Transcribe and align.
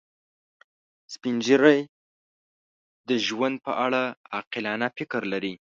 سپین 1.13 1.35
ږیری 1.45 1.79
د 3.09 3.09
ژوند 3.25 3.55
په 3.65 3.71
اړه 3.85 4.01
عاقلانه 4.33 4.87
فکر 4.97 5.21
لري 5.33 5.53